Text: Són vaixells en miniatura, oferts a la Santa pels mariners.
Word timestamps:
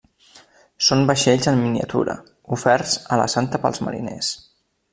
Són 0.85 1.03
vaixells 1.11 1.49
en 1.51 1.59
miniatura, 1.65 2.15
oferts 2.57 2.97
a 3.17 3.21
la 3.23 3.29
Santa 3.35 3.61
pels 3.67 3.83
mariners. 3.89 4.33